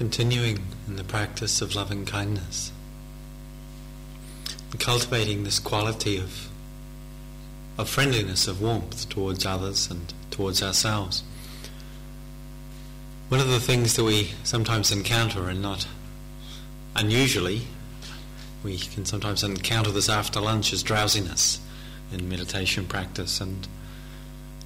[0.00, 2.72] continuing in the practice of loving kindness,
[4.78, 6.48] cultivating this quality of
[7.76, 11.22] of friendliness, of warmth towards others and towards ourselves.
[13.28, 15.86] One of the things that we sometimes encounter, and not
[16.96, 17.66] unusually,
[18.64, 21.60] we can sometimes encounter this after lunch, is drowsiness
[22.10, 23.38] in meditation practice.
[23.38, 23.68] And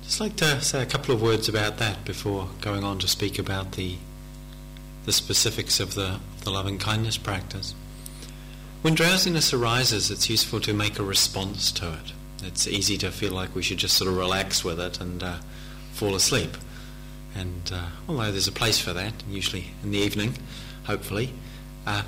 [0.05, 3.37] just like to say a couple of words about that before going on to speak
[3.37, 3.97] about the
[5.05, 7.75] the specifics of the, the loving kindness practice.
[8.83, 12.13] When drowsiness arises, it's useful to make a response to it.
[12.43, 15.37] It's easy to feel like we should just sort of relax with it and uh,
[15.93, 16.57] fall asleep.
[17.35, 20.35] And uh, although there's a place for that, usually in the evening,
[20.85, 21.33] hopefully,
[21.87, 22.03] uh,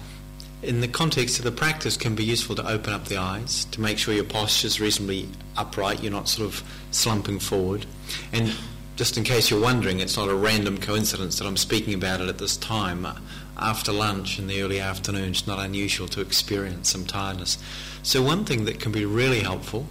[0.63, 3.81] in the context of the practice can be useful to open up the eyes, to
[3.81, 7.87] make sure your posture is reasonably upright, you're not sort of slumping forward.
[8.33, 8.55] And
[8.97, 12.29] just in case you're wondering, it's not a random coincidence that I'm speaking about it
[12.29, 13.07] at this time.
[13.59, 17.59] After lunch in the early afternoon, it's not unusual to experience some tiredness.
[18.03, 19.87] So, one thing that can be really helpful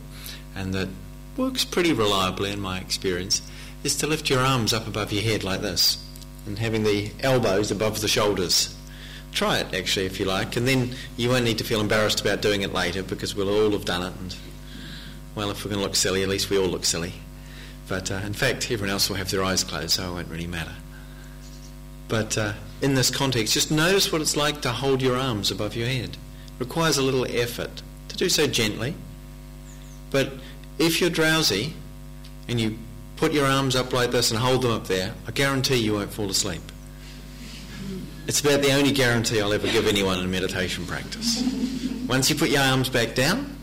[0.56, 0.89] and that
[1.38, 3.44] works pretty reliably in my experience
[3.84, 6.03] is to lift your arms up above your head like this
[6.47, 8.75] and having the elbows above the shoulders.
[9.34, 12.42] Try it actually if you like, and then you won't need to feel embarrassed about
[12.42, 14.19] doing it later because we'll all have done it.
[14.19, 14.36] And
[15.36, 17.14] well, if we're going to look silly, at least we all look silly.
[17.88, 20.47] But uh, in fact, everyone else will have their eyes closed, so it won't really
[20.47, 20.73] matter.
[22.08, 25.75] But uh, in this context, just notice what it's like to hold your arms above
[25.75, 26.09] your head.
[26.09, 26.17] It
[26.59, 28.95] requires a little effort to do so gently.
[30.11, 30.33] But
[30.78, 31.73] if you're drowsy
[32.47, 32.78] and you
[33.17, 36.11] put your arms up like this and hold them up there, I guarantee you won't
[36.11, 36.61] fall asleep.
[38.28, 41.44] It's about the only guarantee I'll ever give anyone in meditation practice.
[42.08, 43.56] Once you put your arms back down,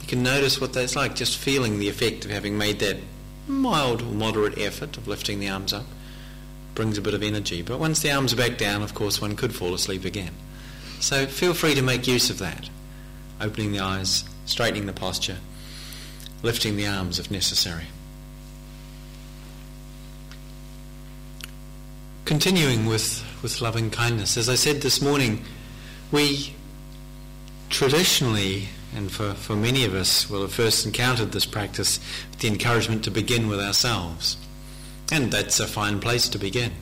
[0.00, 2.98] you can notice what that's like, just feeling the effect of having made that
[3.46, 5.86] mild or moderate effort of lifting the arms up.
[6.74, 7.62] Brings a bit of energy.
[7.62, 10.32] But once the arms are back down, of course, one could fall asleep again.
[11.00, 12.68] So feel free to make use of that.
[13.40, 15.38] Opening the eyes, straightening the posture,
[16.42, 17.84] lifting the arms if necessary.
[22.24, 25.44] Continuing with, with loving kindness, as I said this morning,
[26.10, 26.54] we
[27.68, 31.98] traditionally, and for, for many of us, we'll have first encountered this practice
[32.30, 34.36] with the encouragement to begin with ourselves.
[35.10, 36.72] And that's a fine place to begin.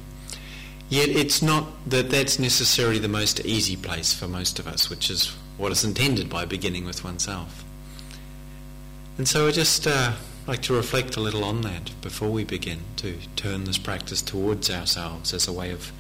[0.89, 5.09] Yet it's not that that's necessarily the most easy place for most of us, which
[5.09, 7.65] is what is intended by beginning with oneself.
[9.17, 10.13] And so I just uh,
[10.47, 14.71] like to reflect a little on that before we begin to turn this practice towards
[14.71, 15.93] ourselves as a way of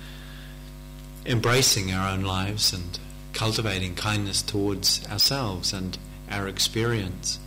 [1.24, 2.98] embracing our own lives and
[3.32, 5.98] cultivating kindness towards ourselves and
[6.30, 7.38] our experience.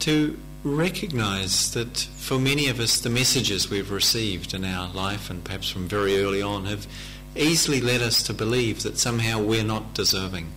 [0.00, 5.42] To recognize that for many of us, the messages we've received in our life and
[5.44, 6.86] perhaps from very early on have
[7.34, 10.52] easily led us to believe that somehow we're not deserving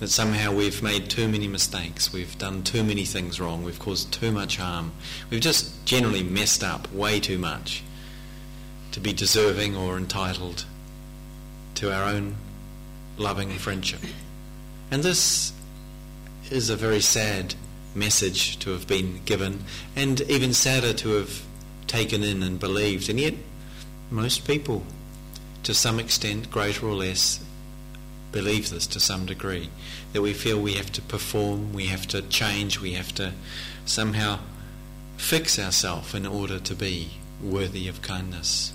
[0.00, 4.10] that somehow we've made too many mistakes, we've done too many things wrong, we've caused
[4.10, 4.92] too much harm,
[5.28, 7.82] we've just generally messed up way too much
[8.92, 10.64] to be deserving or entitled
[11.74, 12.34] to our own
[13.20, 14.00] loving friendship.
[14.90, 15.52] And this
[16.50, 17.54] is a very sad
[17.94, 19.64] message to have been given,
[19.94, 21.42] and even sadder to have
[21.86, 23.08] taken in and believed.
[23.08, 23.34] And yet,
[24.10, 24.84] most people,
[25.62, 27.44] to some extent, greater or less,
[28.32, 29.68] believe this to some degree.
[30.12, 33.32] That we feel we have to perform, we have to change, we have to
[33.84, 34.38] somehow
[35.16, 37.10] fix ourselves in order to be
[37.42, 38.72] worthy of kindness,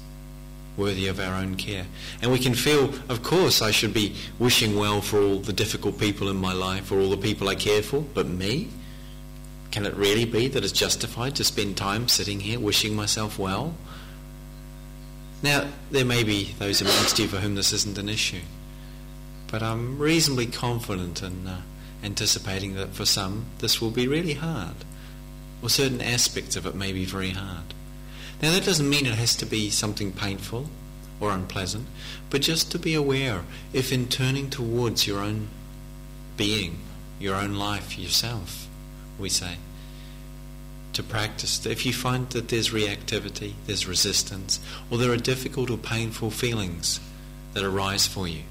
[0.77, 1.85] worthy of our own care.
[2.21, 5.99] And we can feel, of course, I should be wishing well for all the difficult
[5.99, 8.69] people in my life or all the people I care for, but me?
[9.71, 13.75] Can it really be that it's justified to spend time sitting here wishing myself well?
[15.43, 18.41] Now, there may be those amongst you for whom this isn't an issue.
[19.51, 21.61] But I'm reasonably confident in uh,
[22.03, 24.75] anticipating that for some this will be really hard,
[25.61, 27.74] or certain aspects of it may be very hard.
[28.41, 30.69] Now, that doesn't mean it has to be something painful
[31.19, 31.87] or unpleasant,
[32.29, 33.43] but just to be aware
[33.73, 35.47] if in turning towards your own
[36.37, 36.79] being,
[37.19, 38.67] your own life, yourself,
[39.17, 39.55] we say,
[40.93, 44.59] to practice, if you find that there's reactivity, there's resistance,
[44.89, 46.99] or there are difficult or painful feelings
[47.53, 48.43] that arise for you,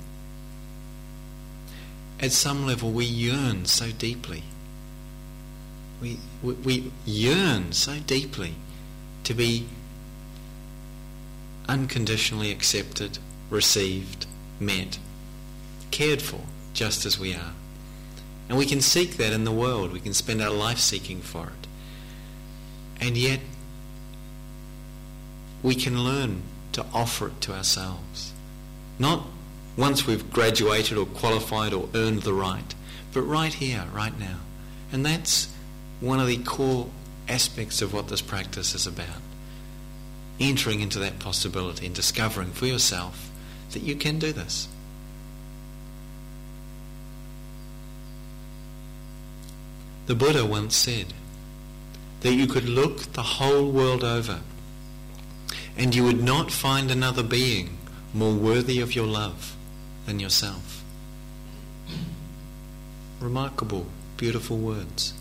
[2.21, 4.43] at some level we yearn so deeply.
[6.01, 8.55] We, we, we yearn so deeply
[9.25, 9.67] to be
[11.69, 13.19] unconditionally accepted,
[13.51, 14.27] received,
[14.61, 14.99] met,
[15.91, 16.41] cared for,
[16.73, 17.53] just as we are.
[18.49, 19.93] And we can seek that in the world.
[19.93, 21.67] We can spend our life seeking for it.
[23.01, 23.41] And yet,
[25.63, 26.43] we can learn
[26.73, 28.35] to offer it to ourselves
[28.99, 29.27] Not
[29.77, 32.75] once we've graduated or qualified or earned the right,
[33.13, 34.39] but right here, right now.
[34.93, 35.53] And that's
[36.01, 36.89] one of the core
[37.29, 39.23] aspects of what this practice is about.
[40.41, 43.31] Entering into that possibility and discovering for yourself
[43.73, 44.69] that you can do this.
[50.07, 51.15] The Buddha once said
[52.21, 54.41] that you could look the whole world over
[55.77, 57.79] and you would not find another being
[58.13, 59.57] more worthy of your love
[60.07, 60.85] than yourself.
[63.21, 63.87] Remarkable,
[64.17, 65.15] beautiful words.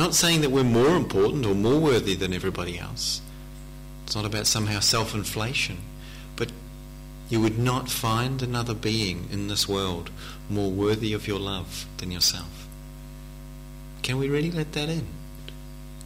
[0.00, 3.20] Not saying that we're more important or more worthy than everybody else.
[4.06, 5.76] It's not about somehow self inflation.
[6.36, 6.50] But
[7.28, 10.08] you would not find another being in this world
[10.48, 12.66] more worthy of your love than yourself.
[14.00, 15.06] Can we really let that in?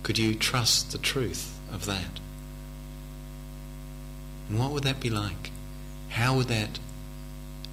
[0.03, 2.19] Could you trust the truth of that?
[4.49, 5.53] And what would that be like?
[6.09, 6.81] How would that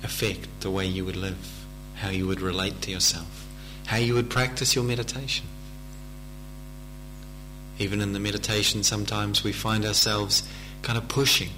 [0.04, 1.66] affect the way you would live?
[1.96, 3.48] How you would relate to yourself?
[3.88, 5.48] How you would practice your meditation?
[7.82, 10.48] Even in the meditation, sometimes we find ourselves
[10.84, 11.50] kind of pushing,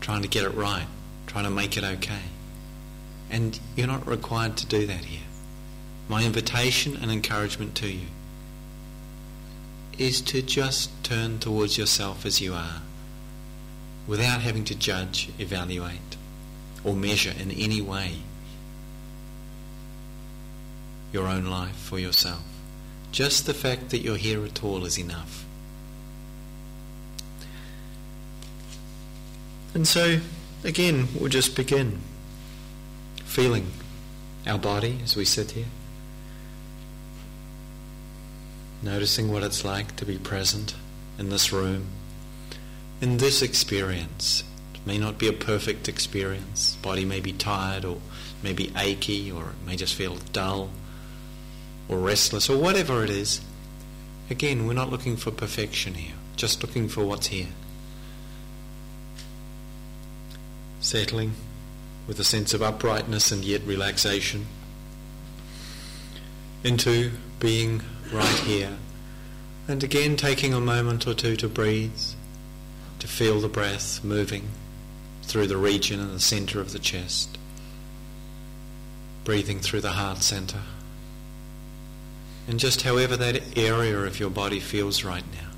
[0.00, 0.88] trying to get it right,
[1.28, 2.22] trying to make it okay.
[3.30, 5.28] And you're not required to do that here.
[6.08, 8.08] My invitation and encouragement to you
[9.96, 12.82] is to just turn towards yourself as you are
[14.08, 16.16] without having to judge, evaluate,
[16.82, 18.16] or measure in any way
[21.12, 22.53] your own life for yourself.
[23.14, 25.44] Just the fact that you're here at all is enough.
[29.72, 30.18] And so,
[30.64, 32.00] again, we'll just begin
[33.24, 33.70] feeling
[34.48, 35.66] our body as we sit here.
[38.82, 40.74] Noticing what it's like to be present
[41.16, 41.86] in this room,
[43.00, 44.42] in this experience.
[44.74, 46.76] It may not be a perfect experience.
[46.82, 47.98] Body may be tired or
[48.42, 50.70] may be achy or it may just feel dull
[51.88, 53.40] or restless or whatever it is.
[54.30, 57.48] Again, we're not looking for perfection here, just looking for what's here.
[60.80, 61.32] Settling
[62.06, 64.46] with a sense of uprightness and yet relaxation
[66.62, 67.82] into being
[68.12, 68.76] right here.
[69.68, 72.00] And again, taking a moment or two to breathe,
[72.98, 74.48] to feel the breath moving
[75.22, 77.38] through the region in the center of the chest,
[79.24, 80.60] breathing through the heart center.
[82.46, 85.50] And just however that area of your body feels right now,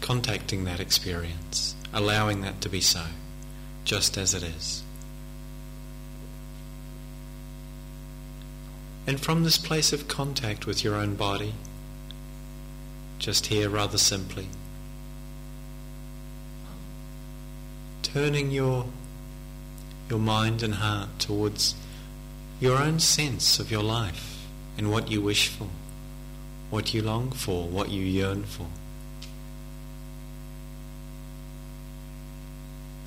[0.00, 3.04] contacting that experience, allowing that to be so,
[3.84, 4.82] just as it is.
[9.06, 11.54] And from this place of contact with your own body,
[13.18, 14.48] just here rather simply,
[18.02, 18.86] turning your,
[20.10, 21.76] your mind and heart towards
[22.60, 24.31] your own sense of your life
[24.76, 25.68] and what you wish for,
[26.70, 28.66] what you long for, what you yearn for.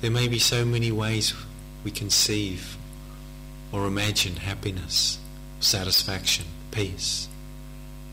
[0.00, 1.34] There may be so many ways
[1.82, 2.76] we conceive
[3.72, 5.18] or imagine happiness
[5.58, 7.28] satisfaction, peace,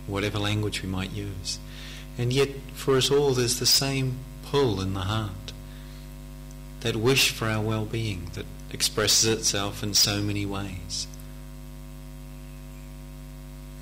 [0.07, 1.59] whatever language we might use.
[2.17, 5.53] And yet, for us all, there's the same pull in the heart,
[6.81, 11.07] that wish for our well being that expresses itself in so many ways.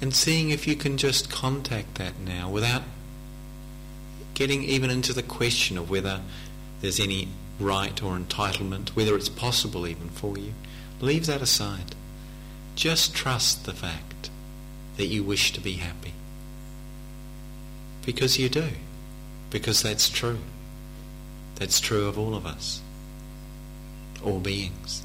[0.02, 2.82] And seeing if you can just contact that now without
[4.34, 6.22] getting even into the question of whether
[6.82, 7.28] there's any
[7.60, 10.54] right or entitlement, whether it's possible even for you.
[11.00, 11.96] Leave that aside.
[12.76, 14.32] Just trust the fact
[14.98, 16.14] that you wish to be happy.
[18.06, 18.70] Because you do.
[19.52, 20.40] Because that's true.
[21.56, 22.82] That's true of all of us.
[24.24, 25.04] All beings.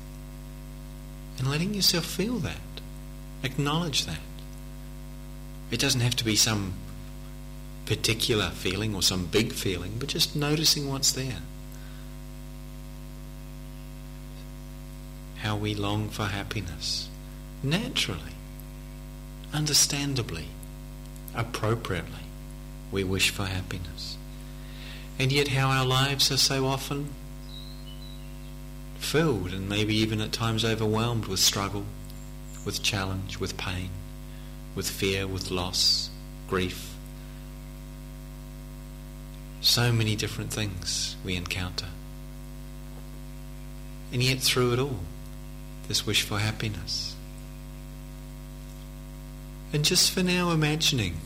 [1.38, 2.56] And letting yourself feel that.
[3.42, 4.20] Acknowledge that.
[5.70, 6.74] It doesn't have to be some
[7.86, 11.42] particular feeling or some big feeling, but just noticing what's there.
[15.38, 17.08] How we long for happiness
[17.62, 18.34] naturally,
[19.52, 20.46] understandably,
[21.34, 22.24] appropriately,
[22.92, 24.16] we wish for happiness.
[25.18, 27.10] And yet, how our lives are so often
[28.98, 31.84] filled and maybe even at times overwhelmed with struggle,
[32.64, 33.90] with challenge, with pain,
[34.76, 36.10] with fear, with loss,
[36.48, 36.94] grief.
[39.60, 41.86] So many different things we encounter.
[44.12, 45.00] And yet, through it all,
[45.88, 47.16] this wish for happiness.
[49.72, 51.16] And just for now, imagining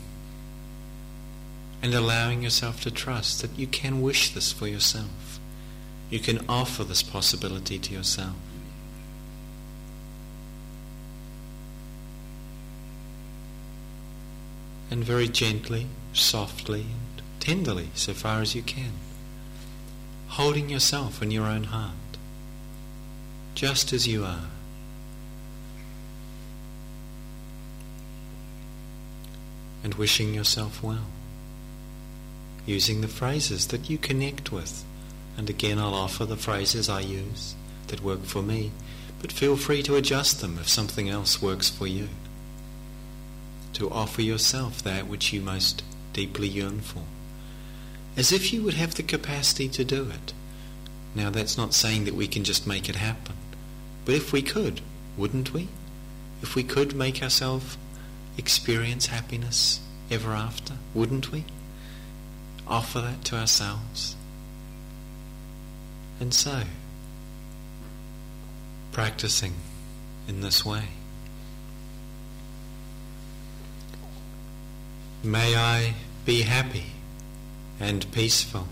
[1.83, 5.39] and allowing yourself to trust that you can wish this for yourself.
[6.09, 8.35] You can offer this possibility to yourself.
[14.91, 18.91] And very gently, softly, and tenderly, so far as you can,
[20.27, 21.93] holding yourself in your own heart,
[23.55, 24.49] just as you are.
[29.81, 31.07] And wishing yourself well,
[32.65, 34.83] using the phrases that you connect with.
[35.37, 37.55] And again, I'll offer the phrases I use
[37.87, 38.71] that work for me,
[39.21, 42.09] but feel free to adjust them if something else works for you.
[43.73, 47.03] To offer yourself that which you most deeply yearn for,
[48.15, 50.33] as if you would have the capacity to do it.
[51.15, 53.35] Now, that's not saying that we can just make it happen,
[54.05, 54.81] but if we could,
[55.17, 55.67] wouldn't we?
[56.41, 57.77] If we could make ourselves
[58.37, 61.45] experience happiness ever after, wouldn't we?
[62.67, 64.15] Offer that to ourselves.
[66.19, 66.63] And so,
[68.91, 69.53] practicing
[70.27, 70.89] in this way.
[75.23, 75.93] May I
[76.25, 76.85] be happy
[77.79, 78.67] and peaceful.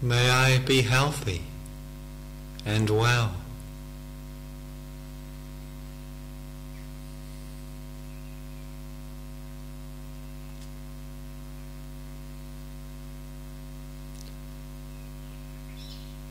[0.00, 1.42] May I be healthy
[2.64, 3.39] and well.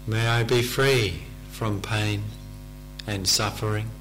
[0.10, 2.24] May I be free from pain
[3.06, 3.92] and suffering.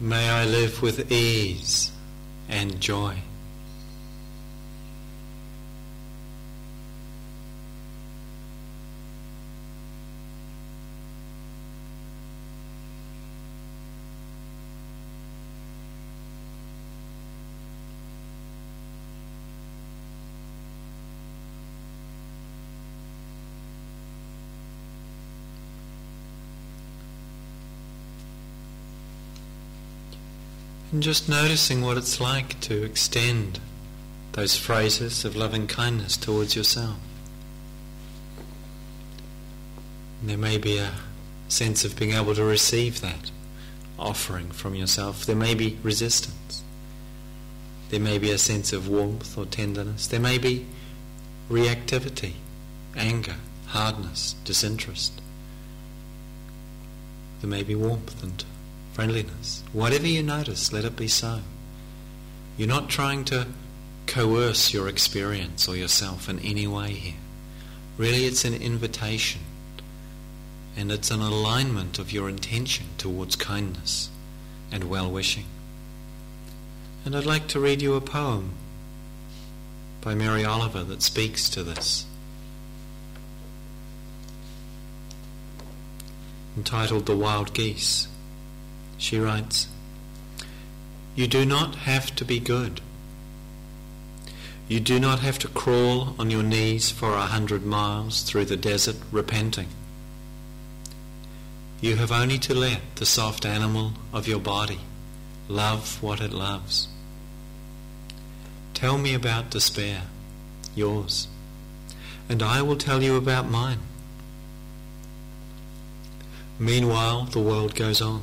[0.00, 1.92] May I live with ease
[2.48, 3.18] and joy.
[31.02, 33.58] Just noticing what it's like to extend
[34.32, 36.96] those phrases of loving kindness towards yourself.
[40.20, 40.92] And there may be a
[41.48, 43.32] sense of being able to receive that
[43.98, 45.26] offering from yourself.
[45.26, 46.62] There may be resistance.
[47.90, 50.06] There may be a sense of warmth or tenderness.
[50.06, 50.66] There may be
[51.50, 52.34] reactivity,
[52.94, 55.20] anger, hardness, disinterest.
[57.40, 58.44] There may be warmth and
[58.92, 59.62] friendliness.
[59.72, 61.40] Whatever you notice, let it be so.
[62.56, 63.46] You're not trying to
[64.06, 67.14] coerce your experience or yourself in any way here.
[67.96, 69.40] Really, it's an invitation
[70.76, 74.10] and it's an alignment of your intention towards kindness
[74.70, 75.44] and well wishing.
[77.04, 78.54] And I'd like to read you a poem
[80.00, 82.06] by Mary Oliver that speaks to this.
[86.56, 88.08] Entitled The Wild Geese.
[89.02, 89.66] She writes,
[91.16, 92.80] You do not have to be good.
[94.68, 98.56] You do not have to crawl on your knees for a hundred miles through the
[98.56, 99.66] desert repenting.
[101.80, 104.82] You have only to let the soft animal of your body
[105.48, 106.86] love what it loves.
[108.72, 110.02] Tell me about despair,
[110.76, 111.26] yours,
[112.28, 113.80] and I will tell you about mine.
[116.56, 118.22] Meanwhile, the world goes on.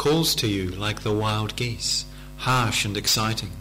[0.00, 2.06] calls to you like the wild geese,
[2.38, 3.52] harsh and exciting,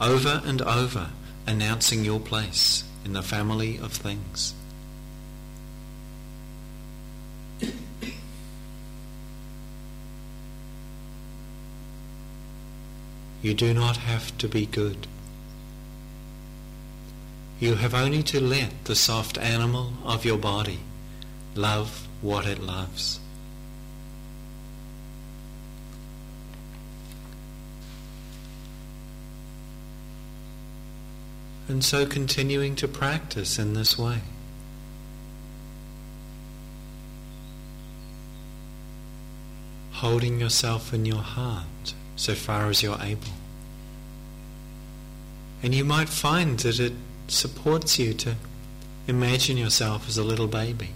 [0.00, 1.08] over and over
[1.44, 4.54] announcing your place in the family of things.
[13.42, 15.08] You do not have to be good.
[17.58, 20.78] You have only to let the soft animal of your body
[21.56, 23.18] love what it loves.
[31.68, 34.20] And so continuing to practice in this way.
[39.92, 43.34] Holding yourself in your heart so far as you're able.
[45.62, 46.94] And you might find that it
[47.26, 48.36] supports you to
[49.06, 50.90] imagine yourself as a little baby,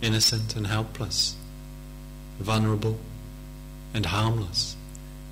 [0.00, 1.36] innocent and helpless,
[2.38, 2.98] vulnerable
[3.94, 4.76] and harmless,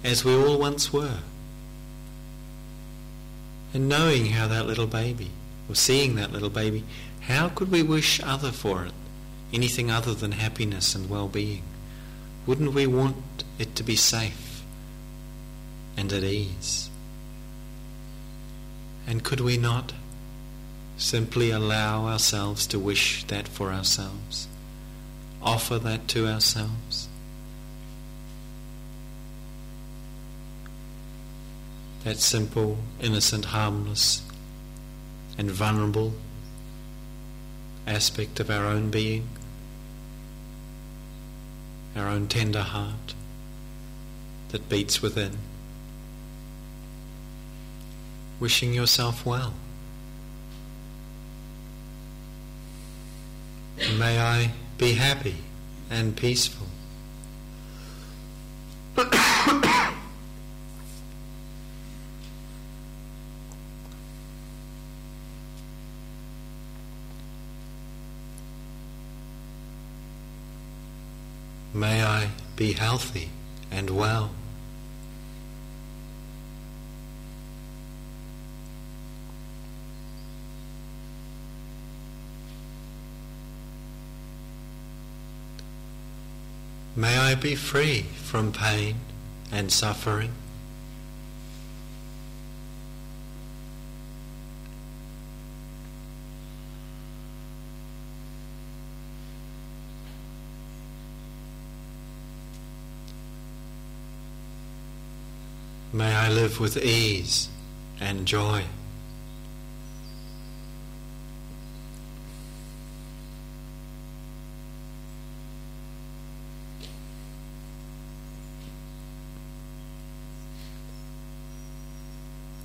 [0.03, 1.19] as we all once were.
[3.77, 5.33] And knowing how that little baby,
[5.69, 6.83] or seeing that little baby,
[7.21, 8.93] how could we wish other for it?
[9.53, 11.63] Anything other than happiness and well-being?
[12.47, 14.65] Wouldn't we want it to be safe
[15.95, 16.89] and at ease?
[19.07, 19.93] And could we not
[20.97, 24.49] simply allow ourselves to wish that for ourselves?
[25.43, 27.09] Offer that to ourselves?
[32.07, 34.23] That simple, innocent, harmless,
[35.37, 36.15] and vulnerable
[37.85, 39.27] aspect of our own being,
[41.97, 43.15] our own tender heart
[44.51, 45.39] that beats within
[48.39, 49.55] wishing yourself well.
[53.99, 55.39] May I be happy
[55.91, 56.69] and peaceful.
[71.77, 73.31] May I be healthy
[73.71, 74.31] and well.
[86.99, 88.97] May I be free from pain
[89.53, 90.33] and suffering.
[105.93, 107.49] May I live with ease
[108.01, 108.65] and joy.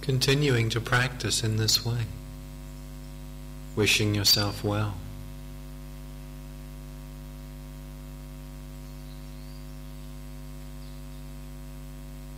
[0.02, 2.06] Continuing to practice in this way,
[3.76, 4.96] wishing yourself well.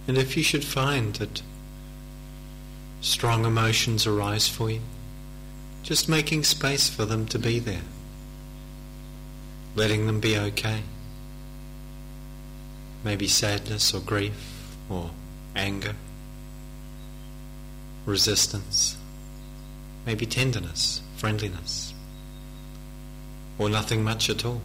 [0.08, 1.42] And if you should find that
[3.02, 4.82] strong emotions arise for you,
[5.82, 7.84] just making space for them to be there,
[9.76, 10.82] letting them be okay.
[13.04, 15.12] Maybe sadness or grief or
[15.56, 15.96] anger
[18.06, 18.98] resistance,
[20.06, 21.94] maybe tenderness, friendliness,
[23.58, 24.62] or nothing much at all.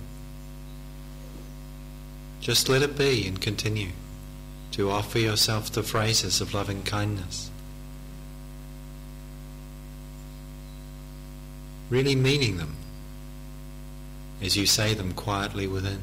[2.41, 3.91] Just let it be and continue
[4.73, 7.51] to offer yourself the phrases of loving kindness.
[11.91, 12.77] Really meaning them
[14.41, 16.01] as you say them quietly within,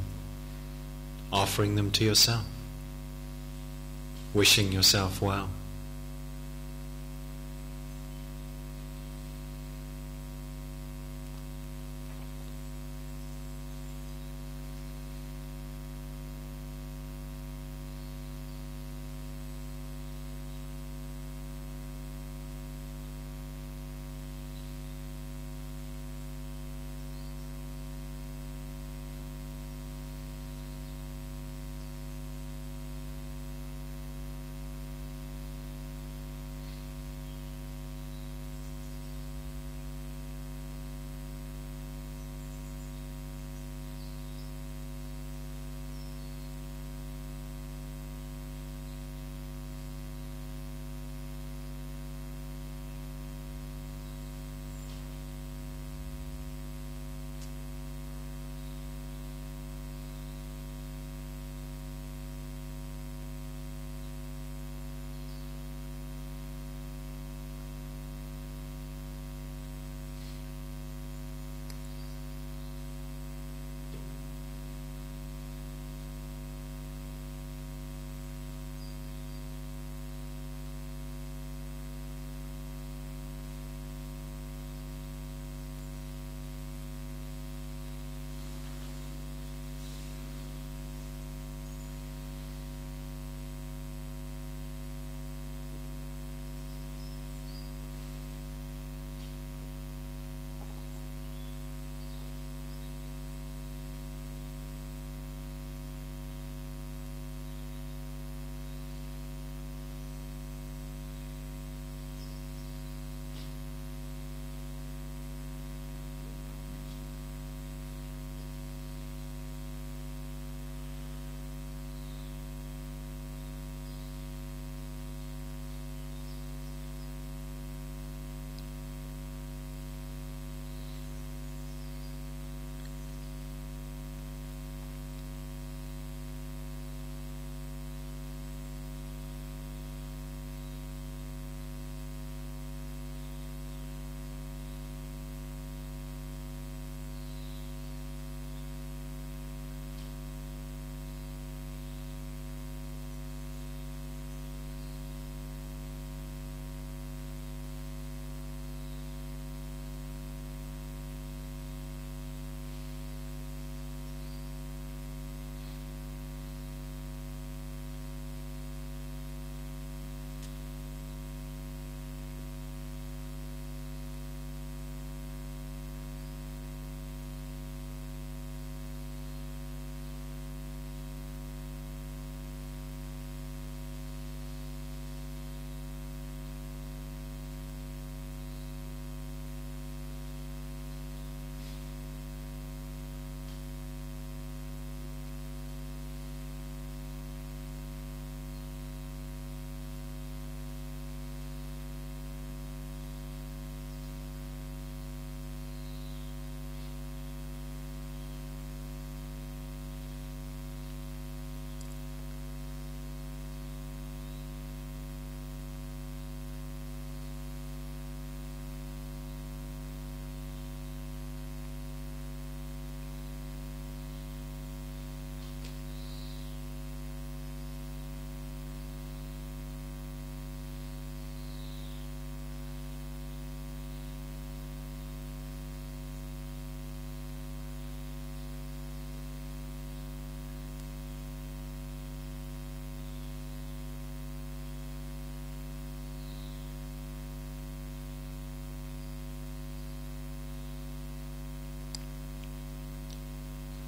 [1.32, 2.46] offering them to yourself,
[4.34, 5.50] wishing yourself well.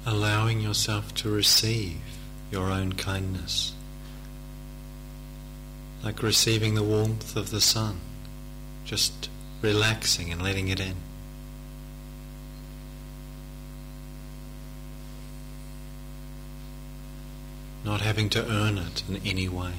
[0.08, 1.98] Allowing yourself to receive
[2.50, 3.74] your own kindness,
[6.02, 8.00] like receiving the warmth of the sun,
[8.86, 9.28] just
[9.60, 10.94] relaxing and letting it in.
[17.84, 19.74] Not having to earn it in any way.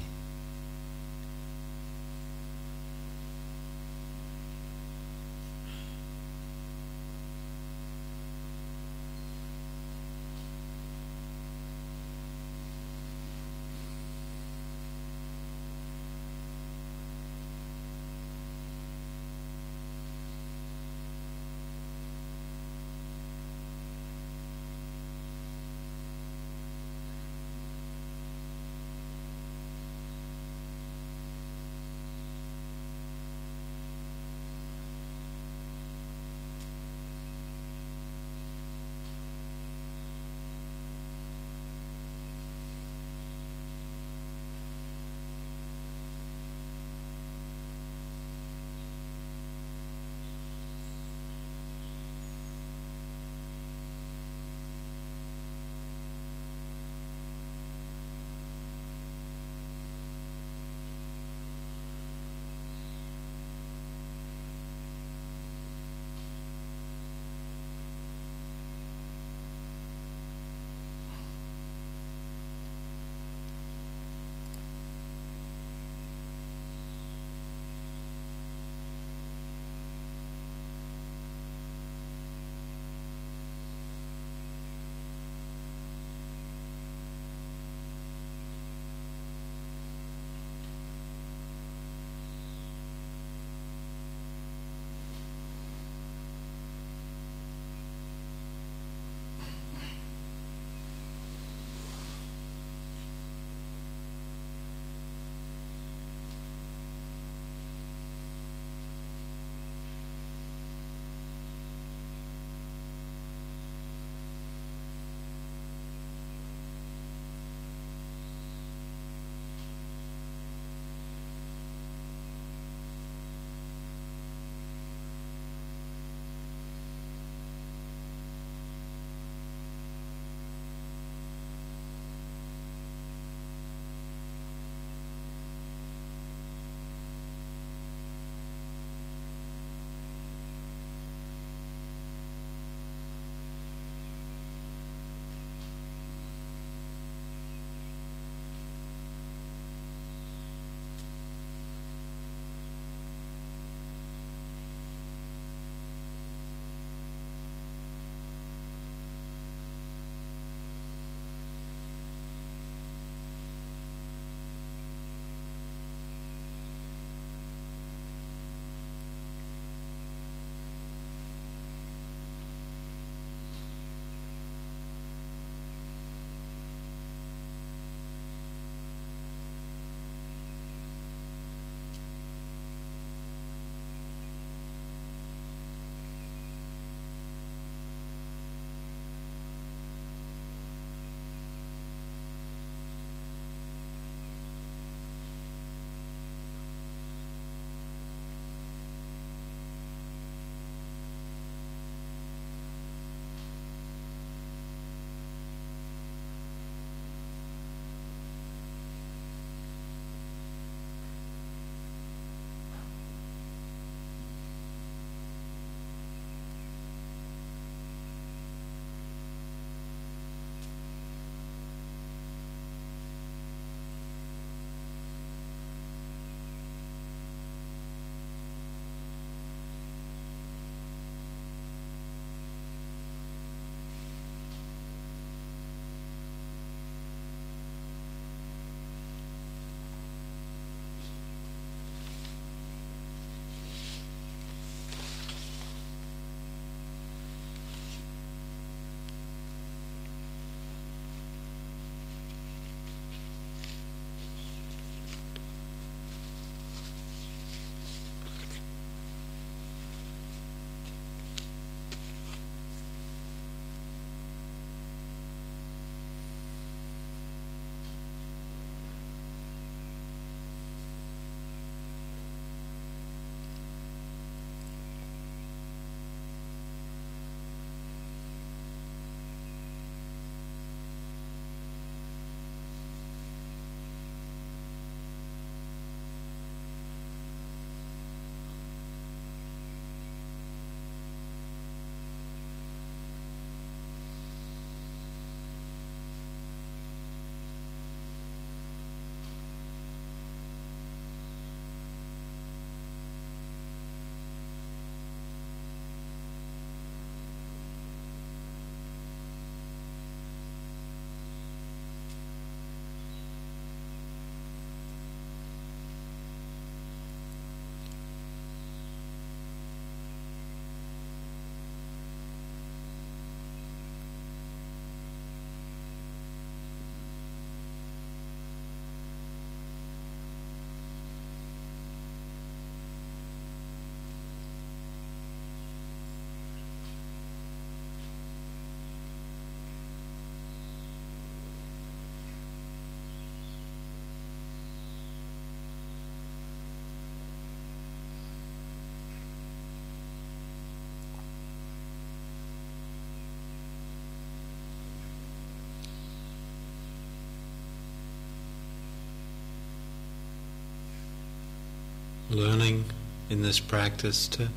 [362.30, 362.86] Learning
[363.30, 364.50] in this practice to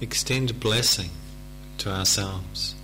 [0.00, 1.10] extend blessing
[1.78, 2.74] to ourselves,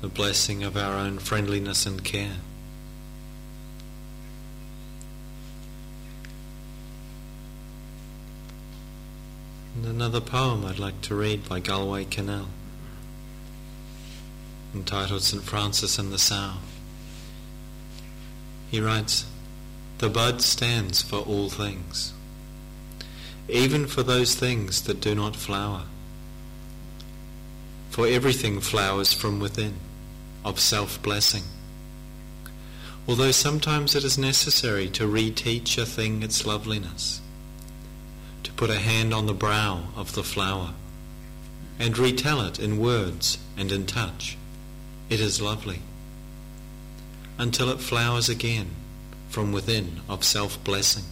[0.00, 2.36] the blessing of our own friendliness and care.
[9.76, 12.46] And another poem I'd like to read by Galway Kinnell,
[14.74, 15.42] entitled St.
[15.42, 16.54] Francis and the Sow.
[18.70, 19.24] He writes,
[20.00, 22.14] The bud stands for all things,
[23.50, 25.82] even for those things that do not flower.
[27.90, 29.74] For everything flowers from within,
[30.42, 31.42] of self-blessing.
[33.06, 37.20] Although sometimes it is necessary to reteach a thing its loveliness
[38.42, 40.72] to put a hand on the brow of the flower
[41.78, 44.38] and retell it in words and in touch.
[45.10, 45.82] It is lovely.
[47.36, 48.76] Until it flowers again
[49.30, 51.04] from within of self-blessing.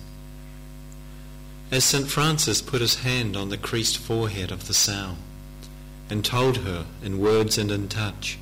[1.70, 2.09] As St.
[2.09, 5.16] Francis put his hand on the creased forehead of the sow
[6.11, 8.38] and told her in words and in touch,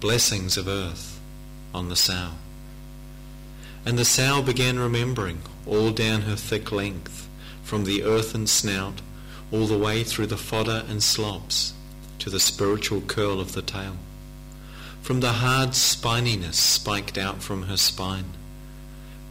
[0.00, 1.20] blessings of earth
[1.74, 2.30] on the sow.
[3.84, 7.28] And the sow began remembering all down her thick length
[7.62, 9.00] from the earthen snout
[9.52, 11.74] all the way through the fodder and slops
[12.20, 13.96] to the spiritual curl of the tail,
[15.02, 18.32] from the hard spininess spiked out from her spine,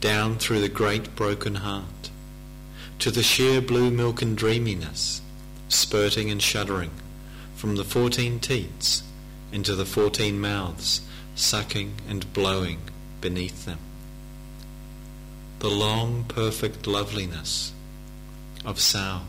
[0.01, 2.09] down through the great broken heart,
[2.99, 5.21] to the sheer blue milk and dreaminess,
[5.67, 6.91] spurting and shuddering
[7.55, 9.03] from the fourteen teats
[9.51, 11.01] into the fourteen mouths,
[11.35, 12.79] sucking and blowing
[13.21, 13.79] beneath them.
[15.59, 17.73] The long, perfect loveliness
[18.63, 19.27] of sound.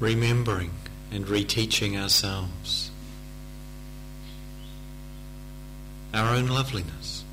[0.00, 0.70] Remembering
[1.10, 2.90] and reteaching ourselves
[6.14, 7.24] our own loveliness.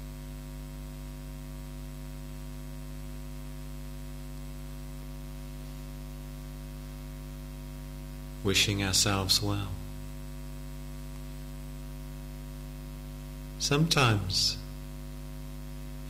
[8.45, 9.69] wishing ourselves well.
[13.57, 14.57] Sometimes,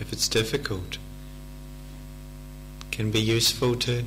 [0.01, 0.97] if it's difficult,
[2.81, 4.03] it can be useful to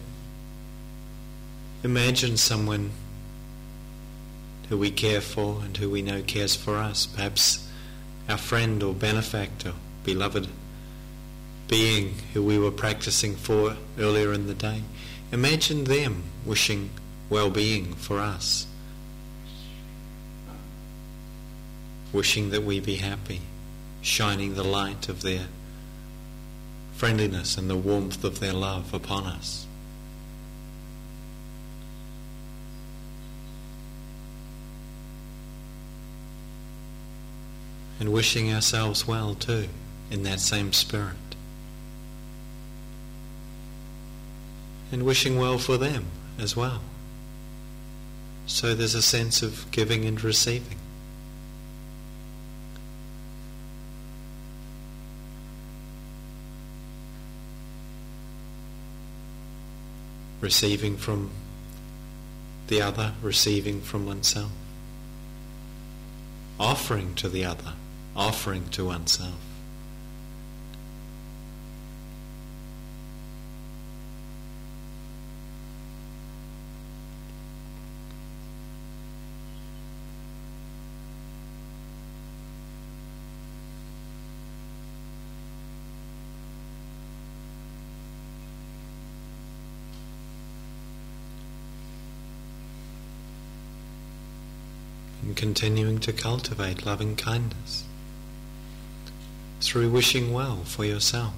[1.83, 2.91] imagine someone
[4.69, 7.69] who we care for and who we know cares for us, perhaps
[8.29, 9.73] our friend or benefactor,
[10.05, 10.49] beloved
[11.69, 14.83] being who we were practicing for earlier in the day.
[15.31, 16.91] Imagine them wishing
[17.29, 18.67] well-being for us.
[22.12, 23.43] Wishing that we be happy,
[24.01, 25.47] shining the light of their
[26.95, 29.67] friendliness and the warmth of their love upon us.
[38.01, 39.69] And wishing ourselves well too
[40.11, 41.17] in that same spirit.
[44.91, 46.07] And wishing well for them
[46.39, 46.81] as well.
[48.47, 50.79] So there's a sense of giving and receiving.
[60.41, 61.31] Receiving from
[62.69, 64.53] the other, receiving from oneself.
[66.61, 67.75] Offering to the other,
[68.16, 69.49] offering to oneself.
[95.21, 97.88] and continuing to cultivate loving kindness
[99.68, 101.35] through wishing well for yourself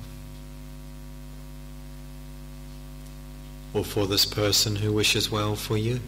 [3.75, 5.99] or for this person who wishes well for you,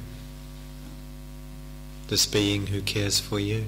[2.07, 3.65] this being who cares for you.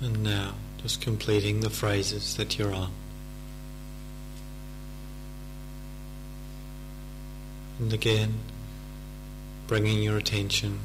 [0.00, 2.92] And now, just completing the phrases that you're on.
[7.80, 8.34] And again,
[9.66, 10.80] bringing your attention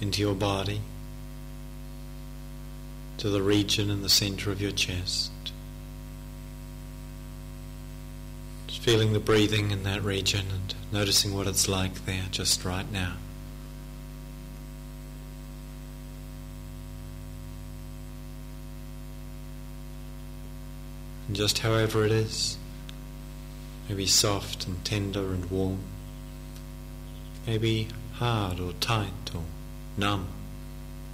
[0.00, 0.80] into your body,
[3.18, 5.30] to the region in the center of your chest.
[8.66, 12.90] Just feeling the breathing in that region and noticing what it's like there just right
[12.90, 13.16] now.
[21.30, 22.58] And just however it is,
[23.88, 25.78] maybe soft and tender and warm,
[27.46, 29.44] maybe hard or tight or
[29.96, 30.26] numb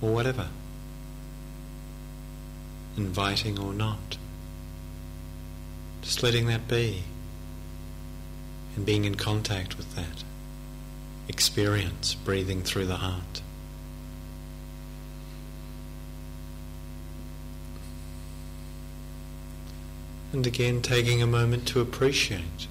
[0.01, 0.49] or whatever,
[2.97, 4.17] inviting or not.
[6.01, 7.03] Just letting that be
[8.75, 10.25] and being in contact with that
[11.29, 13.43] experience breathing through the heart.
[20.37, 22.67] And again, taking a moment to appreciate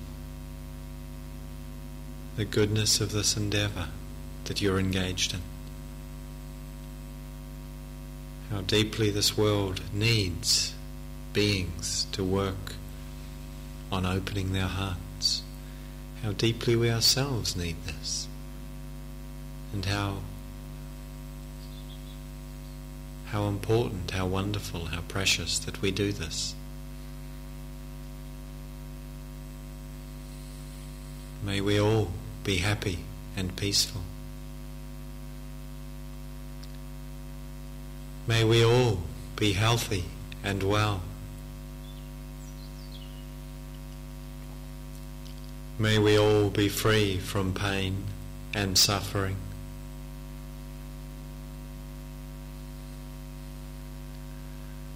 [2.38, 3.88] the goodness of this endeavor
[4.44, 5.40] that you're engaged in.
[8.52, 10.76] How deeply this world needs
[11.34, 12.76] beings to work
[13.92, 15.42] on opening their hearts.
[16.22, 18.28] How deeply we ourselves need this.
[19.74, 20.18] And how
[23.30, 26.54] how important, how wonderful, how precious that we do this.
[31.46, 32.10] May we all
[32.44, 33.00] be happy
[33.38, 34.02] and peaceful.
[38.26, 39.02] May we all
[39.36, 40.06] be healthy
[40.44, 41.04] and well.
[45.78, 48.06] May we all be free from pain
[48.56, 49.36] and suffering.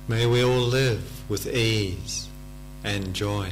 [0.08, 2.28] May we all live with ease
[2.84, 3.52] and joy.